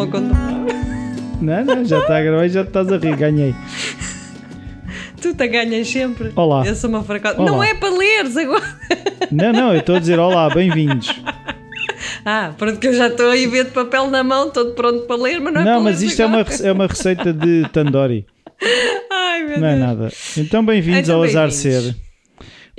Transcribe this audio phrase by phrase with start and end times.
[0.00, 0.66] ao contrário.
[1.40, 3.54] Não, não, já está a gravar e já estás a rir, ganhei.
[5.20, 6.32] Tu te ganhas sempre.
[6.36, 6.64] Olá.
[6.66, 7.40] Eu sou uma.
[7.40, 7.50] Olá.
[7.50, 8.64] Não é para leres agora.
[9.30, 11.14] Não, não, eu estou a dizer olá, bem-vindos.
[12.24, 15.16] Ah, pronto, que eu já estou aí ver de papel na mão, todo pronto para
[15.16, 17.66] ler, mas não é Não, para mas leres isto é uma, é uma receita de
[17.72, 18.26] tandoori,
[19.10, 19.80] Ai, meu não é Deus.
[19.86, 20.08] nada.
[20.36, 21.96] Então, bem-vindos Então, ao Azar bem-vindos.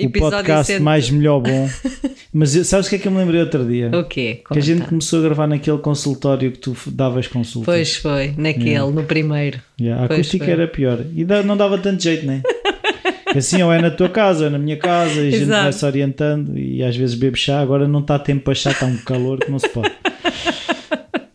[0.00, 0.82] Ser, o Episódio podcast cento.
[0.82, 1.68] mais melhor bom.
[2.32, 3.90] Mas sabes o que é que eu me lembrei outro dia?
[3.92, 4.42] O quê?
[4.52, 4.88] Que a gente Conta.
[4.90, 7.66] começou a gravar naquele consultório que tu davas consulta.
[7.66, 9.60] Pois foi, naquele, no primeiro.
[9.80, 10.54] Yeah, a Pois acústica foi.
[10.54, 11.00] era pior.
[11.14, 12.42] E não dava tanto jeito, né?
[13.34, 15.72] Assim, ou é na tua casa, ou é na minha casa, e a gente vai
[15.72, 17.60] se orientando e às vezes bebe chá.
[17.60, 19.90] Agora não está tempo para chá, está um calor que não se pode.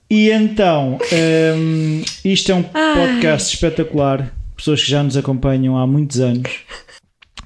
[0.09, 0.97] E então,
[1.57, 4.31] hum, isto é um podcast espetacular.
[4.55, 6.49] Pessoas que já nos acompanham há muitos anos.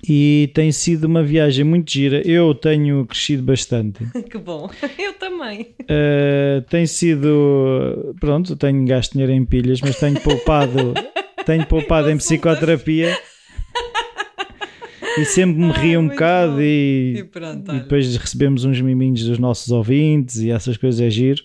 [0.07, 2.21] E tem sido uma viagem muito gira.
[2.27, 3.99] Eu tenho crescido bastante.
[4.29, 4.69] Que bom.
[4.97, 5.73] Eu também.
[5.81, 8.15] Uh, tem sido.
[8.19, 10.93] Pronto, tenho gasto dinheiro em pilhas, mas tenho poupado,
[11.45, 13.17] tenho poupado em psicoterapia.
[15.17, 19.23] E sempre me rio um muito bocado e, E pronto, e depois recebemos uns miminhos
[19.23, 21.43] dos nossos ouvintes e essas coisas é giro.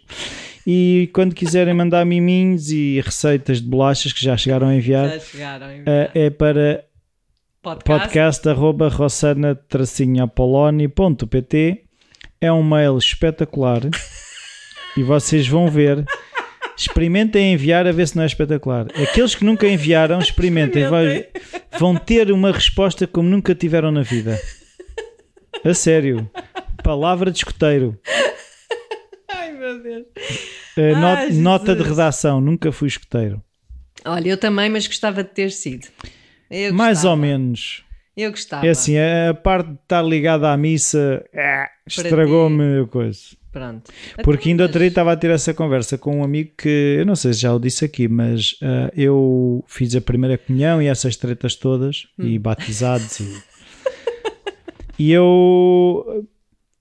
[0.67, 5.21] E quando quiserem mandar miminhos e receitas de bolachas que já chegaram a enviar, Já
[5.21, 5.67] chegaram.
[5.67, 6.85] uh, é para
[7.65, 8.09] podcast.
[8.13, 8.49] podcast
[12.41, 13.81] é um mail espetacular
[14.95, 16.05] e vocês vão ver.
[16.77, 18.87] Experimentem enviar a ver se não é espetacular.
[19.01, 20.87] Aqueles que nunca enviaram experimentem.
[20.89, 21.27] Vai-
[21.79, 24.39] vão ter uma resposta como nunca tiveram na vida.
[25.65, 26.29] A sério.
[26.83, 27.99] Palavra de escoteiro
[29.31, 30.05] Ai, meu Deus.
[30.77, 32.43] Uh, not- Ai, nota de redação.
[32.43, 33.43] Nunca fui escoteiro
[34.05, 35.87] Olha, eu também, mas gostava de ter sido.
[36.73, 37.85] Mais ou menos
[38.17, 38.67] Eu gostava.
[38.67, 43.21] é assim a parte de estar ligada à missa eh, estragou-me a coisa
[43.53, 43.93] Pronto.
[44.25, 47.07] Porque Então, ainda outro dia estava a ter essa conversa com um amigo que eu
[47.07, 50.89] não sei se já o disse aqui, mas ah, eu fiz a primeira comunhão e
[50.89, 52.27] essas tretas todas Hum.
[52.27, 53.43] e batizados e,
[54.99, 56.27] e eu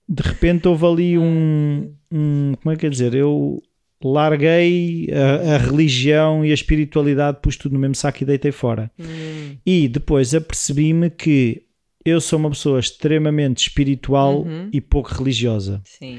[0.08, 3.14] de repente houve ali um, um como é que é dizer?
[3.14, 3.62] Eu
[4.04, 8.90] larguei a, a religião e a espiritualidade, pus tudo no mesmo saco e deitei fora.
[8.98, 11.62] Hum, E depois apercebi-me que
[12.04, 14.68] eu sou uma pessoa extremamente espiritual Uhum.
[14.72, 16.18] e pouco religiosa sim.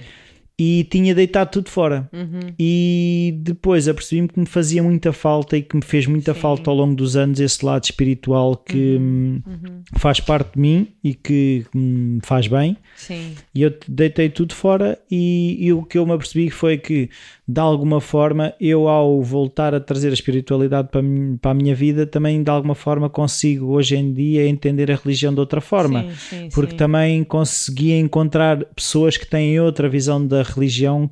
[0.58, 2.10] e tinha deitado tudo fora.
[2.12, 2.40] Uhum.
[2.58, 6.40] E depois apercebi-me que me fazia muita falta e que me fez muita Sim.
[6.40, 9.84] falta ao longo dos anos esse lado espiritual que hum, Uhum.
[9.98, 12.76] faz parte de mim e que me faz bem.
[12.96, 13.34] Sim.
[13.54, 17.10] E eu deitei tudo fora e, e o que eu me apercebi foi que
[17.48, 21.76] de alguma forma eu ao voltar a trazer a espiritualidade para, mim- para a minha
[21.76, 26.02] vida também de alguma forma consigo hoje em dia entender a religião de outra forma
[26.04, 26.78] Sim, sim, porque sim.
[26.78, 31.08] também conseguia encontrar pessoas que têm outra visão da religião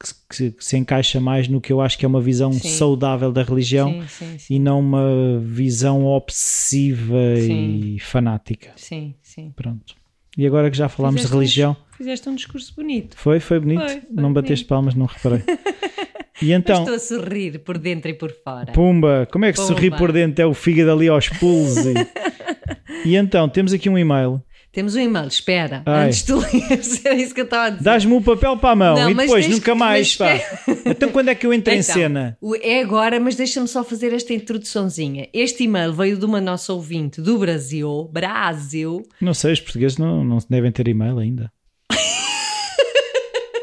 [0.00, 3.30] que, se- que se encaixa mais no que eu acho que é uma visão saudável
[3.32, 3.90] da religião
[4.50, 8.72] e não uma visão obsessiva e fanática.
[8.76, 9.52] Sim, sim.
[9.54, 9.94] Pronto.
[10.36, 13.16] E agora que já falámos de Fizeste um religião, Fizeste um discurso bonito.
[13.16, 13.80] foi, foi bonito.
[13.80, 14.68] Foi, foi não bateste bonito.
[14.68, 15.42] palmas, não reparei.
[16.42, 18.70] E Mas então, estou a sorrir por dentro e por fora.
[18.70, 19.68] pumba, como é que Pumba.
[19.68, 20.42] sorri por dentro?
[20.42, 21.78] É o fígado ali aos pulos.
[21.78, 21.94] E,
[23.08, 24.42] e então, temos aqui um e-mail.
[24.76, 26.08] Temos um e-mail, espera, Ai.
[26.08, 27.82] antes de tu leres, era isso que eu estava a dizer.
[27.82, 30.14] Dás-me o papel para a mão Não, e depois nunca que- mais.
[30.16, 30.38] Pá.
[30.84, 32.36] Então quando é que eu entro em Então, cena?
[32.42, 35.30] o- É agora, mas deixa-me só fazer esta introduçãozinha.
[35.32, 39.02] Este e-mail veio de uma nossa ouvinte do Brasil, Brasil.
[39.18, 41.50] Não sei, os portugueses não, não devem ter e-mail ainda.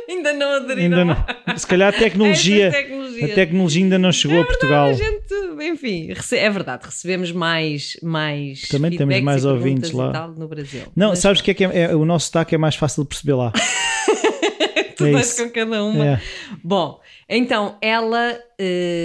[0.09, 0.99] Ainda não aderiram.
[0.99, 1.05] Ainda
[1.47, 1.57] não.
[1.57, 3.25] Se calhar a tecnologia, tecnologia.
[3.25, 4.87] a tecnologia ainda não chegou a Portugal.
[4.89, 10.27] A gente, enfim, é verdade, recebemos mais, mais Também temos mais ouvintes lá.
[10.27, 10.83] no Brasil.
[10.95, 13.03] Não, Mas sabes o que é que é, é- O nosso sotaque é mais fácil
[13.03, 13.51] de perceber lá.
[14.95, 15.43] tu é vais isso.
[15.43, 16.05] com cada uma.
[16.05, 16.21] É.
[16.63, 18.37] Bom, então ela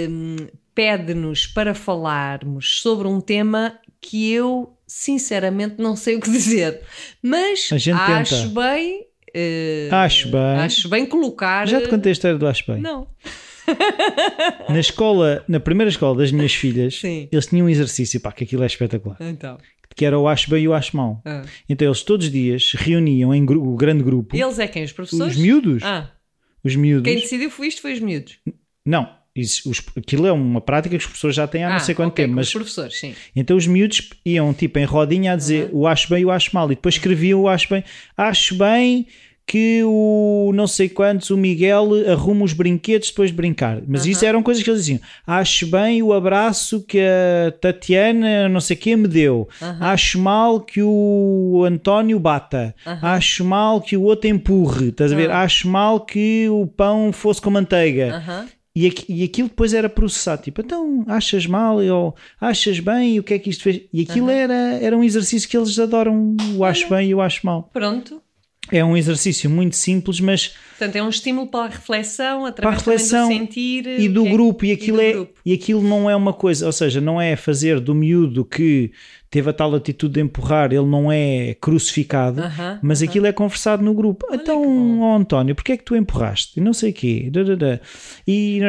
[0.09, 0.35] hum,
[0.75, 6.81] pede-nos para falarmos sobre um tema que eu sinceramente não sei o que dizer,
[7.21, 7.91] mas acho
[8.45, 8.61] tenta.
[8.61, 9.05] bem.
[9.33, 10.41] eh, Acho bem.
[10.41, 11.67] Acho bem colocar.
[11.67, 12.81] Já te contei a história do Acho Bem.
[12.81, 13.07] Não.
[14.69, 17.27] Na escola, na primeira escola das minhas filhas, Sim.
[17.31, 19.57] eles tinham um exercício, pá, que aquilo é espetacular, Então.
[19.95, 21.21] que era o Acho Bem e o Acho Mal.
[21.25, 21.43] ah.
[21.67, 24.83] Então eles todos os dias se reuniam em gru- o grande grupo, Eles é quem?
[24.83, 25.35] Os professores?
[25.35, 26.11] os miúdos, Ah,
[26.63, 28.37] os miúdos, quem decidiu foi isto, foi os miúdos.
[28.85, 31.79] não, isso- os- aquilo é uma prática que os professores já têm há não ah,
[31.79, 33.13] sei quanto ok, tempo, mas os professores, sim.
[33.35, 36.51] Então os miúdos iam tipo em rodinha a dizer o acho bem e o acho
[36.53, 36.65] mal.
[36.71, 37.83] E depois escreviam o acho bem.
[38.17, 39.07] Acho bem
[39.49, 43.81] que o não sei quantos, o Miguel arruma os brinquedos depois de brincar.
[43.87, 45.01] Mas isso eram coisas que eles diziam.
[45.25, 49.49] Acho bem o abraço que a Tatiana não sei quem me deu.
[49.79, 52.75] Acho mal que o António bata.
[53.01, 54.89] Acho mal que o outro empurre.
[54.89, 55.31] Estás a ver?
[55.31, 58.23] Acho mal que o pão fosse com manteiga.
[58.75, 63.23] E, e aquilo depois era processado, tipo, então achas mal ou achas bem e o
[63.23, 63.81] que é que isto fez?
[63.91, 67.43] E aquilo era, era um exercício que eles adoram, o acho bem e o acho
[67.45, 67.67] mal.
[67.73, 68.21] Pronto.
[68.71, 72.49] É um exercício muito simples, mas Portanto, é um estímulo para a reflexão, para a
[72.49, 73.85] através reflexão do sentir.
[73.99, 75.33] e do é- grupo e aquilo do é grupo.
[75.45, 78.91] e aquilo não é uma coisa, ou seja, não é fazer do miúdo que
[79.29, 83.83] teve a tal atitude de empurrar, ele não é crucificado, Aham, mas aquilo é conversado
[83.83, 84.25] no grupo.
[84.31, 85.01] então, que bom.
[85.01, 86.59] ó António, porque é que tu empurraste?
[86.59, 87.29] E não sei o quê.
[87.31, 87.79] dadadá.
[88.25, 88.59] E,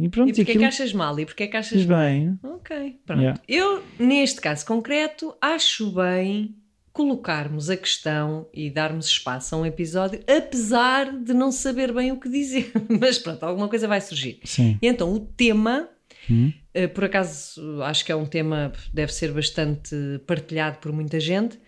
[0.00, 1.18] e pronto, E porquê é aquilo que achas mal?
[1.20, 2.38] E porquê é que achas bem.
[2.42, 3.20] Ok, pronto.
[3.20, 3.40] Yeah.
[3.46, 6.54] Eu, neste caso concreto, acho bem
[6.92, 12.18] colocarmos a questão e darmos espaço a um episódio, apesar de não saber bem o
[12.18, 12.72] que dizer.
[13.00, 14.40] Mas pronto, alguma coisa vai surgir.
[14.44, 14.78] Sim.
[14.82, 15.88] E então o tema,
[16.30, 16.52] Hum.
[16.74, 19.94] eh, por acaso acho que é um tema deve ser bastante
[20.26, 21.58] partilhado por muita gente,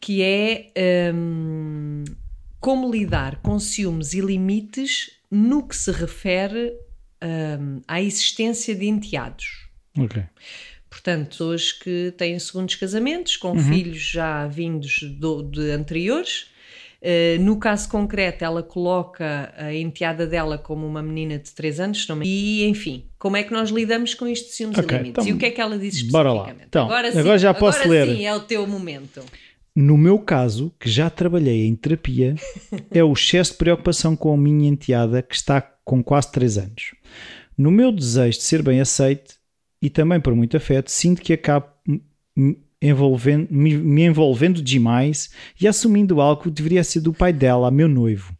[0.00, 0.70] que é
[1.14, 2.04] hum,
[2.60, 6.72] como lidar com ciúmes e limites no que se refere
[7.60, 9.68] hum, à existência de enteados.
[9.98, 10.22] Ok.
[10.90, 13.58] Portanto, pessoas que têm segundos casamentos, com Uhum.
[13.58, 16.50] filhos já vindos do- de anteriores.
[17.02, 22.06] Uh, no caso concreto, ela coloca a enteada dela como uma menina de 3 anos,
[22.06, 24.98] não me- e enfim, como é que nós lidamos com isto de ciúmes Ok, e
[24.98, 25.24] limites?
[25.24, 26.34] então, e o que é que ela diz bora lá.
[26.40, 26.66] especificamente?
[26.68, 28.16] Então, agora, sim, agora já posso agora ler.
[28.16, 29.22] sim, é o teu momento.
[29.74, 32.34] No meu caso, que já trabalhei em terapia,
[32.90, 36.94] é o excesso de preocupação com a minha enteada que está com quase 3 anos.
[37.56, 39.39] No meu desejo de ser bem aceite
[39.82, 41.66] e também por muito afeto, sinto que acabo
[42.36, 45.30] me envolvendo, me, me envolvendo demais
[45.60, 48.34] e assumindo algo que deveria ser do pai dela, meu noivo.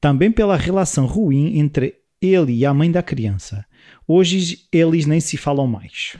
[0.00, 3.64] Também pela relação ruim entre ele e a mãe da criança.
[4.06, 6.16] Hoje eles nem se falam mais.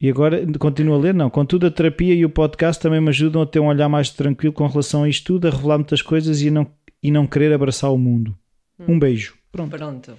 [0.00, 1.30] E agora continuo a ler, não.
[1.30, 4.52] Contudo, a terapia e o podcast também me ajudam a ter um olhar mais tranquilo
[4.52, 6.66] com relação a isto tudo, a revelar muitas coisas e não,
[7.02, 8.36] e não querer abraçar o mundo.
[8.86, 9.34] Um beijo.
[9.50, 9.70] Pronto.
[9.70, 10.18] Pronto.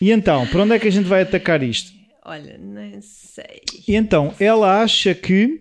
[0.00, 1.92] E então, para onde é que a gente vai atacar isto?
[2.24, 3.60] Olha, nem sei.
[3.86, 5.60] E então, ela acha que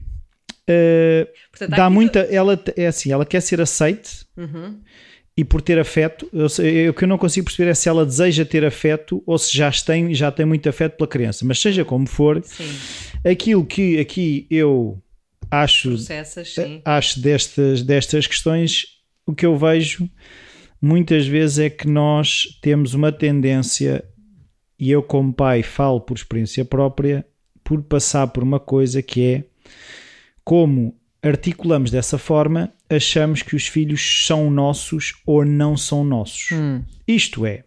[0.68, 2.19] eh, Portanto, dá muita.
[2.19, 4.80] Ela é assim, ela quer ser aceite Uhum.
[5.36, 6.30] e por ter afeto.
[6.34, 6.48] Eu
[6.89, 9.72] O que eu não consigo perceber é se ela deseja ter afeto ou se já
[9.72, 11.45] tem, já tem muito afeto pela criança.
[11.45, 12.69] Mas seja como for, Sim,
[13.25, 15.01] aquilo que aqui eu
[15.50, 16.81] acho processas, sim.
[16.83, 18.86] acho destas, destas questões,
[19.25, 20.10] o que eu vejo
[20.81, 24.04] muitas vezes é que nós temos uma tendência,
[24.79, 27.25] e eu como pai falo por experiência própria,
[27.63, 29.44] por passar por uma coisa que é
[30.44, 36.51] como articulamos dessa forma, achamos que os filhos são nossos ou não são nossos.
[36.53, 36.81] Hum.
[37.07, 37.63] Isto é,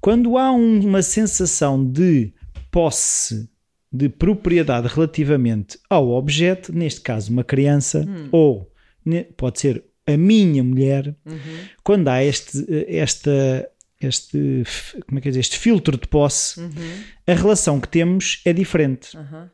[0.00, 2.32] quando há um- uma sensação de
[2.70, 3.48] posse,
[3.92, 8.70] de propriedade relativamente ao objeto, neste caso uma criança, ou
[9.04, 11.14] ne- pode ser a minha mulher,
[11.82, 13.68] quando há este, esta,
[14.06, 14.64] este,
[15.06, 16.60] como é que é este filtro de posse,
[17.26, 19.50] a relação que temos é diferente Aham.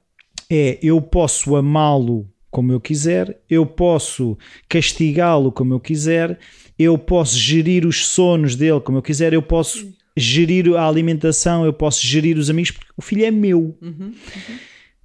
[0.49, 4.37] é eu posso amá-lo como eu quiser, eu posso
[4.69, 6.39] castigá-lo como eu quiser,
[6.79, 11.73] eu posso gerir os sonos dele como eu quiser, eu posso gerir a alimentação, eu
[11.73, 13.79] posso gerir os amigos, porque o filho é meu.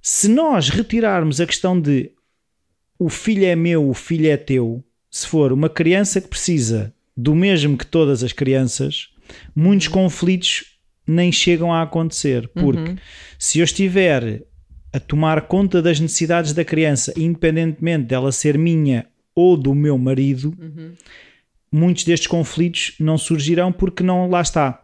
[0.02, 2.10] Se nós retirarmos a questão de
[2.98, 7.34] o filho é meu, o filho é teu, se for uma criança que precisa do
[7.34, 9.08] mesmo que todas as crianças,
[9.54, 10.64] muitos conflitos
[11.06, 12.96] nem chegam a acontecer, porque
[13.38, 14.42] se eu estiver
[14.92, 20.56] a tomar conta das necessidades da criança, independentemente dela ser minha ou do meu marido,
[21.70, 24.82] muitos destes conflitos não surgirão porque não lá está.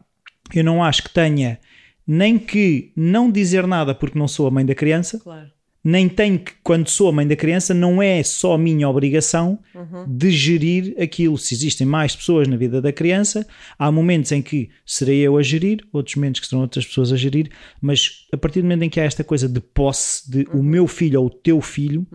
[0.55, 1.59] Eu não acho que tenha
[2.07, 5.51] nem que não dizer nada porque não sou a mãe da criança, Claro.
[5.85, 9.59] Nem tenho que, quando sou a mãe da criança, não é só minha obrigação
[10.07, 11.37] de gerir aquilo.
[11.37, 13.47] Se existem mais pessoas na vida da criança,
[13.79, 17.17] há momentos em que serei eu a gerir, outros momentos que serão outras pessoas a
[17.17, 20.63] gerir, mas a partir do momento em que há esta coisa de posse, de o
[20.63, 22.07] meu filho ou o teu filho,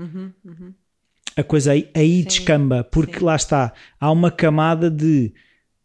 [1.35, 5.33] a coisa aí, aí descamba, porque lá está, há uma camada de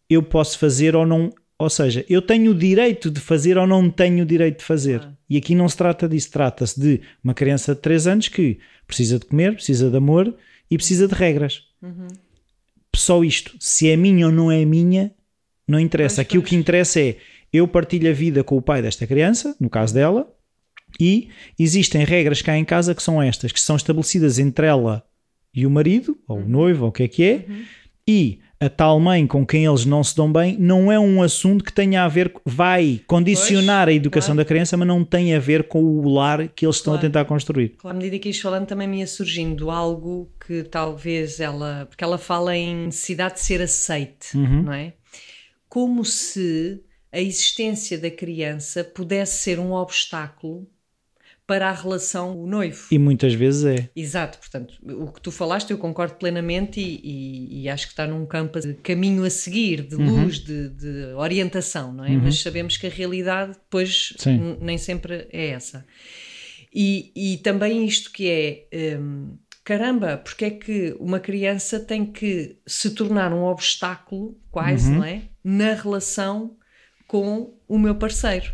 [0.08, 1.32] eu posso fazer ou não.
[1.62, 5.08] Ou seja, eu tenho o direito de fazer ou não tenho o direito de fazer.
[5.30, 9.16] E aqui não se trata disso, trata-se de uma criança de 3 anos que precisa
[9.16, 10.34] de comer, precisa de amor
[10.68, 11.62] e precisa de regras.
[12.96, 13.54] Só isto.
[13.60, 15.12] Se é minha ou não é minha,
[15.68, 16.16] não interessa.
[16.16, 17.16] Pois, Aqui o que interessa é
[17.52, 20.28] eu partilho a vida com o pai desta criança, no caso dela,
[20.98, 25.04] e existem regras cá em casa que são estas, que são estabelecidas entre ela
[25.54, 26.44] e o marido, ou Uhum.
[26.44, 27.46] o noivo, ou o que é que é,
[28.08, 31.64] e a tal mãe com quem eles não se dão bem não é um assunto
[31.64, 34.44] que tenha a ver, vai condicionar a educação claro.
[34.44, 37.06] da criança, mas não tem a ver com o lar que eles estão Claro.
[37.06, 37.74] a tentar construir.
[37.84, 41.86] À medida que ias falando, também me ia surgindo algo que talvez ela.
[41.88, 44.62] Porque ela fala em necessidade de ser aceite, Uhum.
[44.62, 44.92] não é?
[45.68, 50.66] Como se a existência da criança pudesse ser um obstáculo
[51.52, 52.86] para a relação o noivo.
[52.90, 53.90] E muitas vezes é.
[53.94, 58.06] Exato, portanto, o que tu falaste eu concordo plenamente e, e, e acho que está
[58.06, 60.22] num campo de caminho a seguir, de Uhum.
[60.22, 62.10] luz, de, de orientação, não é?
[62.16, 64.14] Mas sabemos que a realidade depois
[64.62, 65.84] nem sempre é essa.
[66.74, 68.30] E, e também isto que
[68.72, 74.88] é, hum, caramba, porque é que uma criança tem que se tornar um obstáculo, quase,
[74.90, 74.96] Uhum.
[75.00, 75.22] não é?
[75.44, 76.56] Na relação
[77.06, 78.50] com o meu parceiro.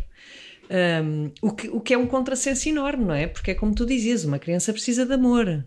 [0.71, 3.27] Um, o, que, o que é um contrassenso enorme, não é?
[3.27, 5.65] Porque é como tu dizias, uma criança precisa de amor.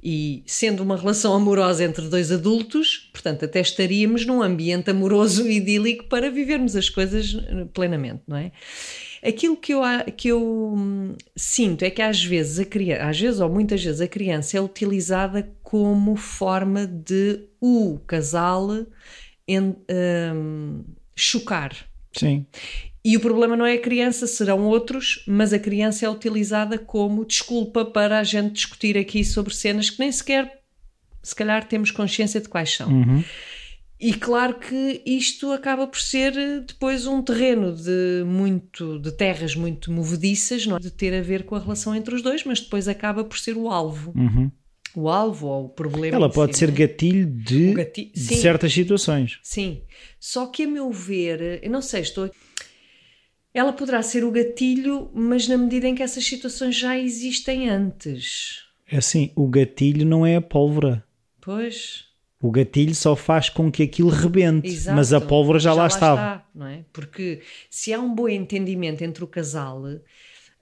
[0.00, 5.56] E sendo uma relação amorosa entre dois adultos, portanto, até estaríamos num ambiente amoroso e
[5.56, 7.36] idílico para vivermos as coisas
[7.74, 8.52] plenamente, não é?
[9.26, 9.80] Aquilo que eu,
[10.16, 14.00] que eu hum, sinto é que às vezes a criança, às vezes ou muitas vezes
[14.00, 18.86] a criança é utilizada como forma de o casal
[19.48, 19.74] en-
[20.32, 20.84] hum,
[21.16, 21.74] chocar.
[22.16, 22.46] Sim.
[23.08, 27.24] E o problema não é a criança, serão outros, mas a criança é utilizada como
[27.24, 30.60] desculpa para a gente discutir aqui sobre cenas que nem sequer,
[31.22, 32.88] se calhar, temos consciência de quais são.
[32.88, 33.22] Uhum.
[34.00, 39.54] E claro que isto acaba por ser eh, depois um terreno de muito de terras
[39.54, 40.80] muito movediças, não é?
[40.80, 43.56] de ter a ver com a relação entre os dois, mas depois acaba por ser
[43.56, 44.12] o alvo.
[44.16, 44.50] Uhum.
[44.94, 46.16] O alvo ou o problema.
[46.16, 46.72] Ela pode si, ser é?
[46.72, 49.38] gatilho de, O gati- de certas situações.
[49.42, 49.82] Sim.
[50.18, 52.30] Só que a meu ver, eu não sei, estou.
[53.56, 58.66] Ela poderá ser o gatilho, mas na medida em que essas situações já existem antes.
[58.86, 61.02] É assim, o gatilho não é a pólvora.
[61.40, 62.04] Pois.
[62.38, 64.94] O gatilho só faz com que aquilo rebente, Exato.
[64.94, 66.20] mas a pólvora já, lá estava.
[66.20, 66.84] está, não é?
[66.92, 69.84] Porque se há um bom entendimento entre o casal,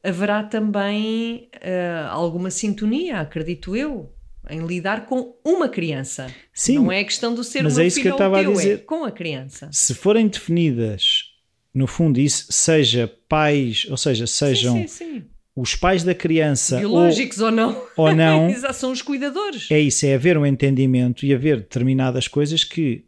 [0.01, 4.15] haverá também ah, alguma sintonia, acredito eu,
[4.49, 6.33] em lidar com uma criança.
[6.53, 8.43] Sim, não é a questão do ser mas meu é isso que eu estava a
[8.43, 8.85] é dizer.
[8.85, 9.69] com a criança.
[9.73, 11.34] Se forem definidas,
[11.75, 15.25] no fundo, isso seja pais, ou seja, sejam sim, sim, sim.
[15.57, 17.83] os pais da criança ou, Biológicos ou não.
[17.97, 19.69] ou não, são os cuidadores.
[19.71, 23.05] é isso, é haver um entendimento e haver determinadas coisas que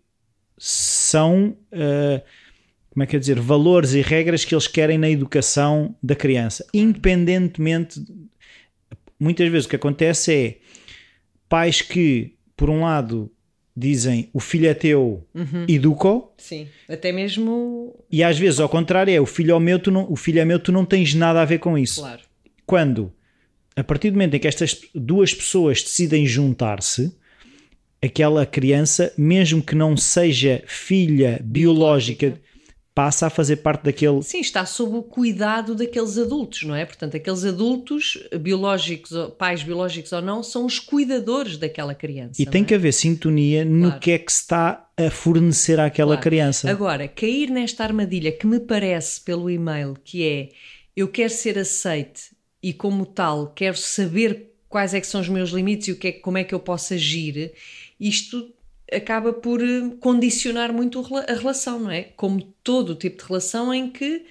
[0.59, 2.21] são, ah,
[2.91, 6.67] como é que eu dizer, valores e regras que eles querem na educação da criança,
[6.75, 8.03] independentemente.
[9.19, 10.59] Muitas vezes o que acontece é
[11.49, 13.31] pais que, por um lado,
[13.76, 15.23] dizem o filho é teu,
[15.68, 19.90] educa-o, Sim, até mesmo, e às vezes ao contrário é o filho é meu, tu
[19.90, 22.00] não, o filho é meu, tu não tens nada a ver com isso.
[22.00, 22.23] claro.
[22.64, 23.12] Quando,
[23.76, 27.14] a partir do momento em que estas duas pessoas decidem juntar-se,
[28.02, 32.40] aquela criança, mesmo que não seja filha biológica,
[32.97, 34.23] passa a fazer parte daquele.
[34.23, 36.87] Sim, está sob o cuidado daqueles adultos, não é?
[36.87, 42.41] Portanto, aqueles adultos, biológicos, pais biológicos ou não, são os cuidadores daquela criança.
[42.41, 42.65] E tem é?
[42.65, 44.00] que haver sintonia no Claro.
[44.00, 46.23] que é que se está a fornecer àquela Claro.
[46.23, 46.71] criança.
[46.71, 50.49] Agora, cair nesta armadilha que me parece pelo e-mail, que é
[50.97, 52.31] eu quero ser aceite
[52.62, 56.09] e como tal quero saber quais é que são os meus limites e o que
[56.09, 57.53] é, como é que eu posso agir,
[58.00, 58.56] isto
[58.93, 62.02] acaba por eh, condicionar muito a relação, não é?
[62.16, 64.25] Como todo o tipo de relação em que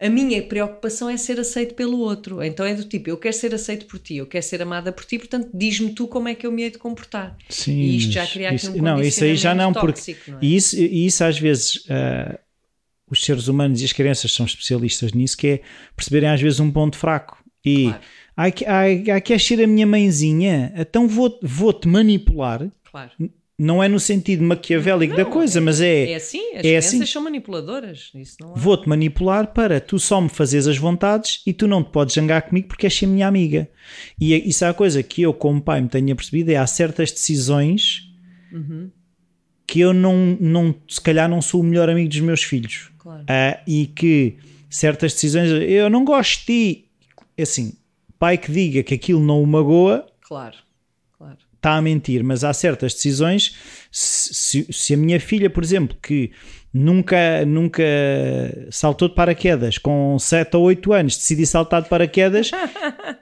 [0.00, 2.42] a minha preocupação é ser aceito pelo outro.
[2.42, 5.04] Então é do tipo, eu quero ser aceito por ti, eu quero ser amada por
[5.04, 7.36] ti, portanto diz-me tu como é que eu me hei de comportar.
[7.48, 9.92] Sim, e isto já cria aqui isso- um Não, isso aí já não, porque.
[10.00, 10.44] tóxico, não é?
[10.44, 11.84] E isso, e isso às vezes.
[11.90, 12.38] ah,
[13.10, 15.60] os seres humanos e as crianças são especialistas nisso, que é
[15.96, 17.42] perceberem às vezes um ponto fraco.
[17.64, 18.02] E Claro.
[18.36, 20.74] ai, ai, ai, queres ser a minha mãezinha?
[20.76, 22.70] Então vou- vou-te manipular.
[22.90, 23.10] Claro.
[23.58, 27.06] Não é no sentido maquiavélico da coisa, mas É é, assim, as É crianças assim.
[27.06, 28.10] são manipuladoras.
[28.14, 28.54] Isso não há.
[28.56, 32.42] vou-te manipular para tu só me fazeres as vontades e tu não te podes zangar
[32.42, 33.68] comigo porque és ser minha amiga.
[34.20, 36.66] E é- isso é a coisa que eu, como pai, me tenho percebido: é há
[36.68, 38.08] certas decisões
[38.52, 38.90] Uhum.
[39.66, 42.90] que eu não, não, se calhar não sou o melhor amigo dos meus filhos.
[42.96, 43.24] Claro.
[43.28, 44.36] Ah, e que
[44.70, 46.84] certas decisões eu não gosto de ti.
[47.36, 47.72] É Assim,
[48.20, 50.56] pai que diga que aquilo não o magoa Claro.
[51.16, 51.38] Claro.
[51.58, 53.54] Está a mentir, mas há certas decisões.
[53.90, 56.30] Se, se- a minha filha, por exemplo, que
[56.72, 57.82] nunca, nunca
[58.70, 62.50] saltou de paraquedas, com 7 ou 8 anos, decidi saltar de paraquedas,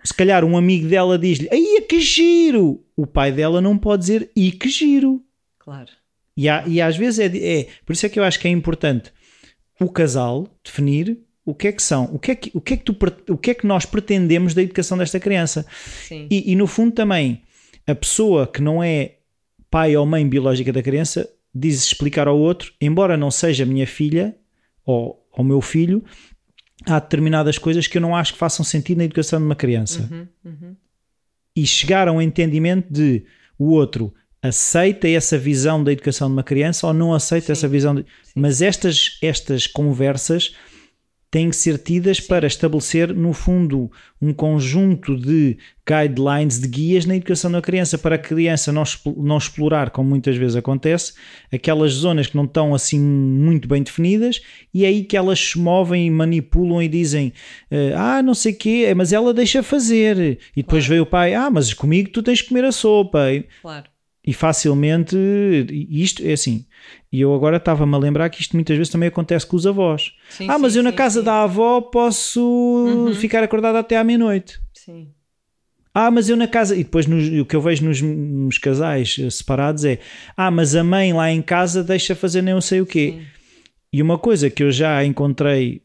[0.04, 2.82] se calhar um amigo dela diz-lhe: Ai, que giro!
[2.96, 5.22] O pai dela não pode dizer: E que giro!
[5.58, 5.88] Claro.
[6.36, 7.26] E, há- e às vezes é,
[7.60, 7.66] é.
[7.84, 9.10] Por isso é que eu acho que é importante
[9.80, 12.76] o casal definir o que é que são, o que é que, o que, é
[12.76, 12.96] que, tu,
[13.32, 15.64] o que, é que nós pretendemos da educação desta criança.
[16.08, 16.26] Sim.
[16.30, 17.42] E, e, no fundo também,
[17.86, 19.16] a pessoa que não é
[19.70, 24.36] pai ou mãe biológica da criança diz explicar ao outro, embora não seja minha filha
[24.84, 26.04] ou, ou meu filho,
[26.84, 30.08] há determinadas coisas que eu não acho que façam sentido na educação de uma criança.
[30.10, 30.76] Uhum, uhum.
[31.54, 33.24] E chegar a um entendimento de
[33.58, 34.12] o outro
[34.42, 37.52] aceita essa visão da educação de uma criança ou não aceita Sim.
[37.52, 37.94] essa visão.
[37.94, 38.04] De...
[38.34, 40.54] Mas estas, estas conversas
[41.36, 43.90] têm que ser tidas para estabelecer, no fundo,
[44.22, 48.84] um conjunto de guidelines, de guias na educação da criança, para a criança não,
[49.18, 51.12] não explorar, como muitas vezes acontece,
[51.52, 54.40] aquelas zonas que não estão assim muito bem definidas,
[54.72, 57.34] e é aí que elas se movem e manipulam e dizem:
[57.70, 60.38] eh, Ah, não sei o quê, mas ela deixa fazer.
[60.56, 63.30] E depois veio o pai: Ah, mas comigo tu tens que comer a sopa.
[63.30, 63.84] E- Claro.
[64.26, 65.14] e facilmente
[65.90, 66.64] isto é assim
[67.12, 70.12] e eu agora estava-me a lembrar que isto muitas vezes também acontece com os avós.
[70.30, 74.04] Sim, ah mas sim, eu na sim, casa da avó posso ficar acordado até à
[74.04, 74.60] meia-noite.
[74.74, 75.08] Sim.
[75.94, 79.16] ah mas eu na casa e depois nos- o que eu vejo nos, nos casais
[79.18, 79.98] eh, separados é
[80.36, 83.22] ah mas a mãe lá em casa deixa fazer nem eu sei o quê.
[83.92, 85.82] E uma coisa que eu já encontrei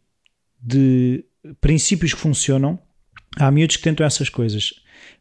[0.62, 1.24] de
[1.62, 2.77] princípios que funcionam,
[3.38, 4.74] há miúdos que tentam essas coisas,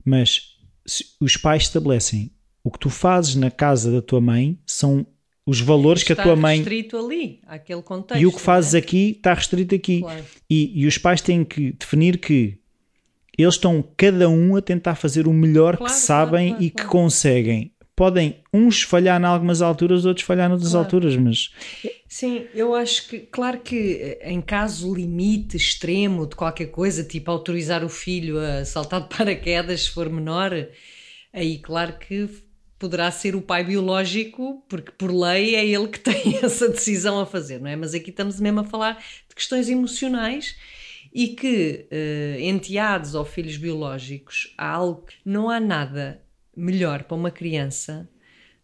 [0.04, 2.30] mas se os pais estabelecem
[2.64, 5.06] o que tu fazes na casa da tua mãe são
[5.47, 8.20] os valores que a Está tua mãe restrito ali, àquele contexto.
[8.20, 8.78] e o que fazes é?
[8.78, 10.00] aqui está restrito aqui.
[10.00, 10.25] Claro.
[10.49, 12.59] E, e os pais têm que definir que
[13.38, 16.85] eles estão cada um a tentar fazer o melhor Claro, que sabem claro, e que
[16.85, 17.73] conseguem.
[17.97, 21.50] Podem uns falhar em algumas alturas, outros falhar noutras alturas, mas
[22.09, 27.30] Sim, eu acho que, claro que eh, em caso limite extremo de qualquer coisa, tipo
[27.30, 30.52] autorizar o filho a saltar de paraquedas se for menor,
[31.32, 32.28] aí claro que
[32.80, 37.26] poderá ser o pai biológico, porque por lei é ele que tem essa decisão a
[37.26, 37.76] fazer, não é?
[37.76, 40.56] Mas aqui estamos mesmo a falar de questões emocionais
[41.12, 46.22] e que eh, enteados ou filhos biológicos há algo não há nada
[46.56, 48.08] melhor para uma criança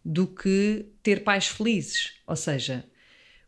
[0.03, 2.13] do que ter pais felizes.
[2.25, 2.85] Ou seja,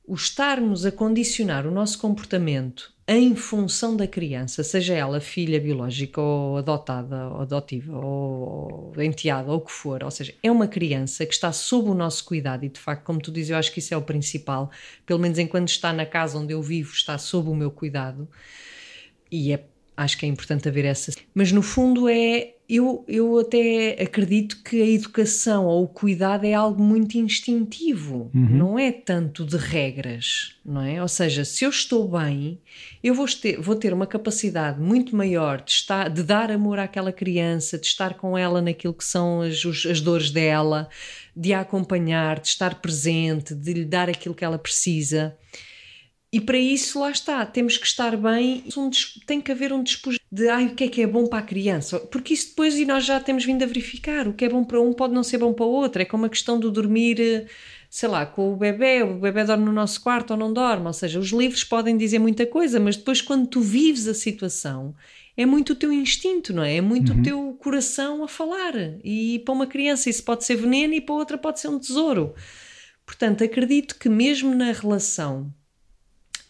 [0.06, 6.22] o estarmos a condicionar o nosso comportamento em função da criança, seja ela filha biológica
[6.22, 11.26] ou adotada, ou adotiva, ou, enteada, ou o que for, ou seja, é uma criança
[11.26, 13.80] que está sob o nosso cuidado e de facto, como tu dizes, eu acho que
[13.80, 14.70] isso é o principal,
[15.08, 18.30] pelo menos enquanto está na casa onde eu vivo, está sob o meu cuidado
[19.32, 19.64] e é,
[19.98, 21.12] acho que é importante haver essa.
[21.34, 22.54] Mas no fundo é.
[22.70, 28.78] Eu, eu até acredito que a educação ou o cuidado é algo muito instintivo, não
[28.78, 31.02] é tanto de regras, não é?
[31.02, 32.62] Ou seja, se eu estou bem,
[33.04, 37.12] eu vou ter, vou ter uma capacidade muito maior de, estar, de dar amor àquela
[37.12, 40.90] criança, de estar com ela naquilo que são as, as dores dela,
[41.36, 45.36] de a acompanhar, de estar presente, de lhe dar aquilo que ela precisa.
[46.32, 48.64] E para isso, lá está, temos que estar bem,
[49.26, 51.42] tem que haver um despojo de ai, o que é que é bom para a
[51.42, 54.64] criança, porque isso depois, e nós já temos vindo a verificar, o que é bom
[54.64, 57.48] para um pode não ser bom para o outro, é como a questão do dormir,
[57.90, 60.94] sei lá, com o bebê, o bebê dorme no nosso quarto ou não dorme, ou
[60.94, 64.94] seja, os livros podem dizer muita coisa, mas depois quando tu vives a situação,
[65.36, 66.76] é muito o teu instinto, não é?
[66.76, 70.94] É muito o teu coração a falar, e para uma criança isso pode ser veneno
[70.94, 72.36] e para outra pode ser um tesouro.
[73.04, 75.52] Portanto, acredito que mesmo na relação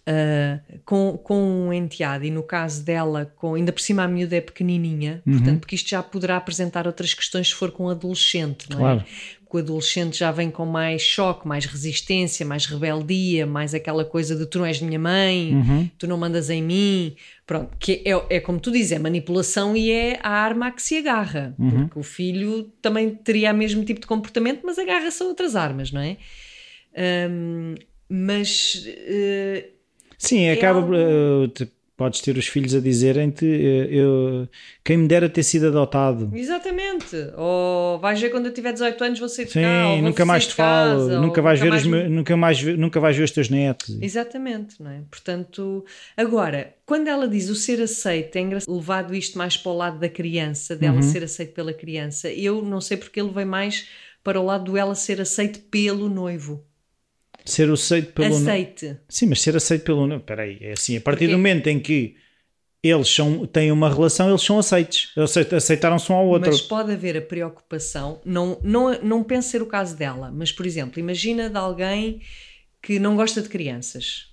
[0.08, 4.36] uh, com, com um enteado, e no caso dela, com, ainda por cima a miúda
[4.36, 8.70] é pequenininha, portanto, porque isto já poderá apresentar outras questões se for com um adolescente,
[8.70, 9.00] não Claro.
[9.02, 9.40] é?
[9.50, 14.36] Porque o adolescente já vem com mais choque, mais resistência, mais rebeldia, mais aquela coisa
[14.36, 17.16] de tu não és minha mãe, tu não mandas em mim,
[17.48, 20.84] pronto, que é, é como tu dizes, é manipulação e é a arma a que
[20.84, 25.26] se agarra, porque o filho também teria o mesmo tipo de comportamento, mas agarra-se a
[25.26, 26.18] outras armas, não é?
[27.28, 27.74] Hum,
[28.08, 29.79] mas uh,
[30.20, 30.80] Sim, acaba.
[30.80, 34.48] algo- eh, te- podes ter os filhos a dizerem-te: eh, eu,
[34.86, 36.30] quem me dera ter sido adotado.
[36.34, 37.16] Exatamente.
[37.38, 40.02] Ou vais ver quando eu tiver 18 anos, vou sair de Sim, cá.
[40.02, 43.18] nunca mais te casa, falo, nunca vais ver mais os me- nunca mais nunca vais
[43.18, 43.98] ver os teus netos.
[44.02, 45.02] Exatamente, não é?
[45.10, 45.84] Portanto,
[46.16, 50.00] agora, quando ela diz o ser aceito, é engraçado levado isto mais para o lado
[50.00, 51.02] da criança, dela Uhum.
[51.02, 52.30] ser aceito pela criança.
[52.32, 53.88] Eu não sei porque ele vem mais
[54.24, 56.64] para o lado do ela ser aceito pelo noivo.
[57.50, 58.36] Ser aceito pelo.
[58.36, 58.98] Aceite.
[59.10, 60.06] Sim, mas ser aceito pelo.
[60.08, 62.16] Não, peraí, é assim, a partir Porque- do momento em que
[62.82, 65.12] eles são, têm uma relação, eles são aceitos.
[65.18, 66.50] Aceit- Aceitaram-se um ao outro.
[66.50, 70.66] Mas pode haver a preocupação, não, não, não penso ser o caso dela, mas por
[70.66, 72.22] exemplo, imagina de alguém
[72.82, 74.28] que não gosta de crianças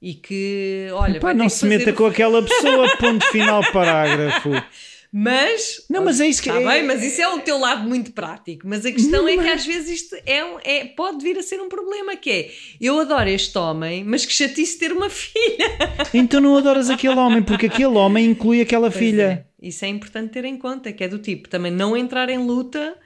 [0.00, 4.50] e que, olha, Pá, vai não se meta fazer- com aquela pessoa, ponto final, parágrafo.
[5.12, 5.84] Mas.
[5.90, 8.12] Não, mas é isso que- Está é- bem, mas isso é o teu lado muito
[8.12, 8.66] prático.
[8.66, 11.60] Mas a questão é que às vezes isto é, um- é- pode vir a ser
[11.60, 15.68] um problema: que é eu adoro este homem, mas que chatice ter uma filha.
[16.14, 19.44] Então não adoras aquele homem, porque aquele homem inclui aquela Pois filha.
[19.60, 22.38] é, Isso é importante ter em conta, que é do tipo também não entrar em
[22.38, 22.96] luta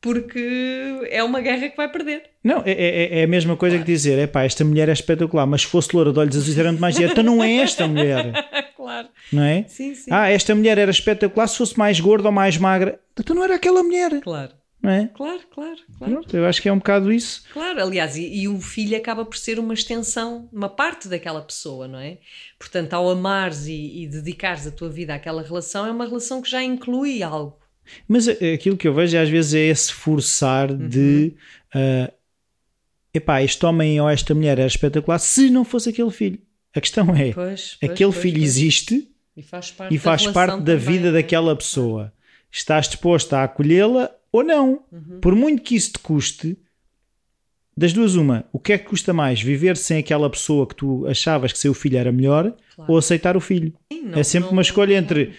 [0.00, 2.24] porque é uma guerra que vai perder.
[2.44, 5.46] Não, é, é- é a mesma coisa que dizer: é pá, esta mulher é espetacular,
[5.46, 7.12] mas se fosse loura de olhos azuis era muito mais dinheiro.
[7.12, 8.32] Então não é esta mulher,
[8.76, 9.08] claro.
[9.32, 9.64] não é?
[9.68, 10.10] Sim, sim.
[10.10, 12.98] Ah, esta mulher era espetacular se fosse mais gorda ou mais magra.
[13.18, 14.20] Então não era aquela mulher.
[14.20, 14.50] Claro.
[14.82, 15.08] não é?
[15.14, 16.12] Claro, claro, claro.
[16.14, 17.44] Pronto, eu acho que é um bocado isso.
[17.52, 21.86] Claro, aliás, e, e o filho acaba por ser uma extensão, uma parte daquela pessoa,
[21.86, 22.18] não é?
[22.58, 26.50] Portanto, ao amares e, e dedicares a tua vida àquela relação, é uma relação que
[26.50, 27.56] já inclui algo.
[28.08, 31.34] Mas eh, aquilo que eu vejo às vezes é esse forçar de
[31.74, 32.12] uh,
[33.14, 36.38] epá, este homem ou esta mulher era espetacular se não fosse aquele filho.
[36.74, 40.32] A questão é, Pois, pois, aquele pois, filho existe e faz parte e faz da
[40.32, 41.22] parte da também, vida não é?
[41.22, 42.12] daquela pessoa.
[42.50, 44.82] Estás disposto a acolhê-la ou não?
[44.90, 45.20] Uhum.
[45.20, 46.56] Por muito que isso te custe,
[47.76, 49.40] das duas, uma, o que é que custa mais?
[49.40, 52.92] Viver sem aquela pessoa que tu achavas que seu filho era melhor Claro.
[52.92, 53.72] ou aceitar o filho?
[53.90, 55.32] Sim, não- é sempre não- uma escolha entre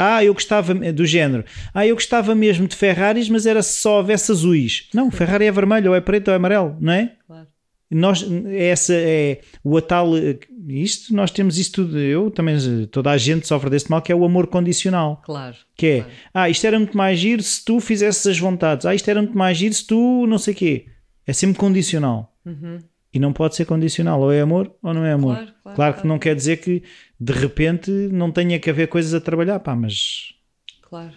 [0.00, 4.32] ah, eu gostava do género, ah, eu gostava mesmo de Ferraris, mas era só houvesse
[4.32, 4.88] azuis.
[4.94, 7.12] Não, o Ferrari é vermelho, ou é preto, ou é amarelo, não é?
[7.26, 7.46] Claro.
[7.92, 8.24] Nós,
[8.56, 10.12] essa é o tal,
[10.68, 14.14] isto, nós temos isso tudo, eu também, toda a gente sofre deste mal, que é
[14.14, 15.20] o amor condicional.
[15.24, 15.56] Claro.
[15.76, 16.12] Que é, Claro.
[16.32, 18.86] ah, isto era muito mais giro se tu fizesses as vontades.
[18.86, 20.86] Ah, isto era muito mais giro se tu não sei quê.
[21.26, 22.32] É sempre condicional.
[22.46, 22.78] Uhum.
[23.12, 24.20] E não pode ser condicional.
[24.20, 25.34] Ou é amor ou não é amor.
[25.34, 26.84] Claro, claro, claro que não quer dizer que
[27.20, 29.60] de repente não tenha que haver coisas a trabalhar.
[29.60, 30.34] Pá, mas
[30.82, 31.12] Claro.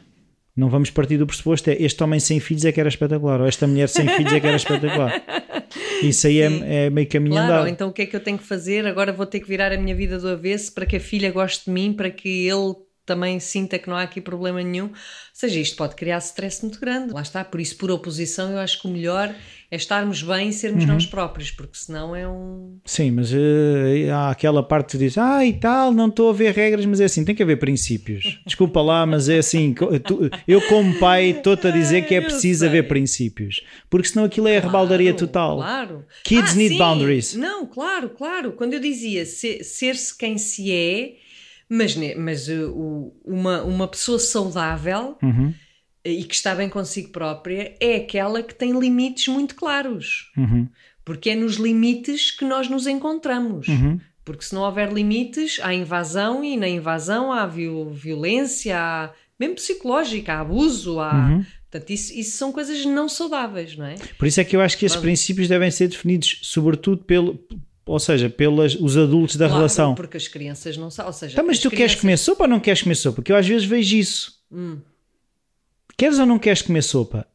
[0.55, 1.69] não vamos partir do pressuposto.
[1.69, 3.39] É este homem sem filhos é que era espetacular.
[3.41, 5.23] Ou esta mulher sem filhos é que era espetacular.
[6.03, 7.67] Isso aí é, é meio caminho Claro, andado.
[7.69, 8.85] então o que é que eu tenho que fazer?
[8.85, 11.65] Agora vou ter que virar a minha vida do avesso para que a filha goste
[11.65, 14.87] de mim, para que ele também sinta que não há aqui problema nenhum.
[14.87, 14.93] Ou
[15.33, 17.13] seja, isto pode criar stress muito grande.
[17.13, 19.33] Lá está, por isso, por oposição, eu acho que o melhor
[19.73, 20.91] é estarmos bem e sermos Uhum.
[20.93, 22.77] nós próprios, porque senão é um.
[22.85, 26.53] Sim, mas eh, há aquela parte que diz, ah, e tal, não estou a ver
[26.53, 28.39] regras, mas é assim, tem que haver princípios.
[28.45, 32.23] Desculpa lá, mas é assim, tu- eu como pai estou-te a dizer que é Eu
[32.23, 35.57] preciso haver princípios, porque senão aquilo é a rebaldaria total.
[35.57, 36.05] Claro.
[36.23, 36.77] Kids Ah, need sim.
[36.77, 37.33] boundaries.
[37.35, 38.51] Não, claro, claro.
[38.51, 41.13] Quando eu dizia se- ser-se quem se é,
[41.67, 45.51] mas, mas uh, uma, uma pessoa saudável Uhum,
[46.05, 50.31] e que está bem consigo própria é aquela que tem limites muito claros.
[50.37, 50.67] uhum,
[51.05, 53.67] Porque é nos limites que nós nos encontramos.
[53.67, 53.99] uhum.
[54.25, 59.55] Porque se não houver limites, há invasão e na invasão há viol- violência, há, mesmo
[59.55, 61.13] psicológica, há abuso, há.
[61.13, 61.45] Uhum.
[61.69, 63.95] Portanto, isso, isso são coisas não saudáveis, não é?
[64.17, 65.07] Por isso é que eu acho que esses Vamos.
[65.07, 67.37] princípios devem ser definidos, sobretudo pelo,
[67.85, 69.95] ou seja, pelos os adultos da Claro, relação.
[69.95, 71.07] Porque as crianças não sabem.
[71.07, 73.15] Ou seja, Tá, mas as tu queres crianças- comer sopa ou não queres comer sopa?
[73.15, 74.33] Porque eu às vezes vejo isso.
[74.51, 74.77] Hum.
[75.97, 77.27] Queres ou não queres comer sopa?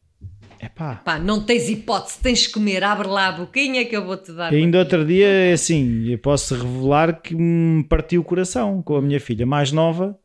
[0.59, 1.01] É pá.
[1.23, 4.53] Não tens hipótese, tens de comer, abre lá a boquinha que eu vou-te dar.
[4.53, 9.01] Ainda outro dia, é assim, eu posso revelar que me partiu o coração com a
[9.01, 10.19] minha filha mais nova,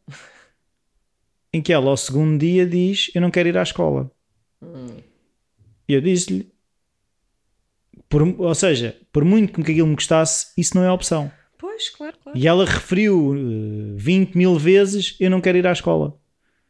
[1.52, 4.10] em que ela ao segundo dia diz: Eu não quero ir à escola.
[5.88, 6.50] E eu disse-lhe:
[8.38, 11.30] Ou seja, por muito que aquilo me gostasse, isso não é opção.
[11.56, 12.36] Pois, claro, claro.
[12.36, 16.18] E ela referiu eh, 20 mil vezes: Eu não quero ir à escola.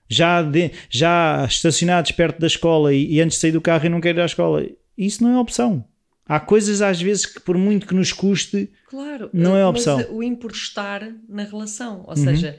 [0.08, 3.90] Já, de- já estacionados perto da escola e, e antes de sair do carro, eu
[3.90, 4.64] não quero ir à escola.
[4.96, 5.84] Isso não é opção.
[6.26, 9.98] Há coisas às vezes que, por muito que nos custe, Claro, Não é opção.
[9.98, 10.16] Uhum.
[10.18, 12.58] o importar na relação, ou seja,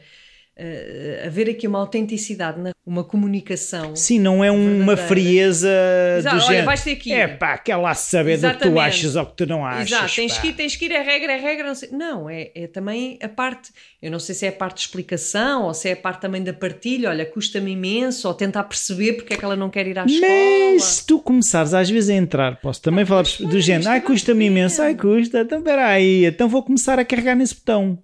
[0.57, 3.95] eh, haver aqui uma autenticidade, uma comunicação.
[3.95, 5.07] sim, não é uma Verdadeira.
[5.07, 5.69] frieza
[6.17, 6.65] Exato, do olha, género.
[6.65, 7.11] vais ter ir.
[7.11, 8.79] É pá, quer lá saber do que tu Exatamente.
[8.79, 9.91] achas ou que tu não achas.
[9.91, 10.41] Exato, tens pá.
[10.41, 11.67] que, ir, tens que ir, é regra, é regra.
[11.67, 11.89] Não, sei.
[11.91, 15.63] não é, é também a parte, eu não sei se é a parte de explicação
[15.63, 19.33] ou se é a parte também da partilha, olha, custa-me imenso, ou tentar perceber porque
[19.33, 20.31] é que ela não quer ir à escola.
[20.73, 23.99] Mas se tu começares às vezes a entrar, posso também falar pois do género, ai
[23.99, 27.55] uma custa-me imenso, ai pena." custa, então espera aí, então vou começar a carregar nesse
[27.55, 27.97] botão.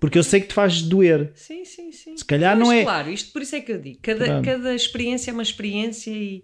[0.00, 1.30] Porque eu sei que te fazes doer.
[1.34, 2.16] Sim, sim, sim.
[2.16, 4.74] Se calhar Mas, não é- Claro, isto por isso é que eu digo, cada, cada
[4.74, 6.42] experiência é uma experiência e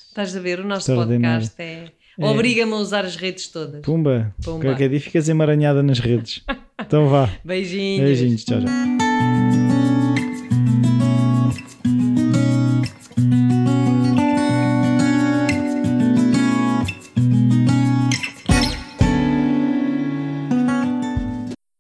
[0.09, 0.61] Estás a ver?
[0.61, 1.85] O nosso podcast é.
[2.19, 3.83] Obriga-me a usar as redes todas.
[3.83, 4.65] Pumba, Pumba.
[4.65, 6.43] qualquer dia ficas emaranhada nas redes.
[6.79, 7.31] Então vá.
[7.43, 8.05] Beijinhos.
[8.05, 9.66] Beijinhos, tchau, tchau.